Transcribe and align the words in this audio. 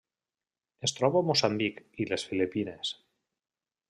Es 0.87 0.95
troba 0.99 1.21
a 1.21 1.27
Moçambic 1.27 1.77
i 2.05 2.07
les 2.13 2.25
Filipines. 2.31 2.95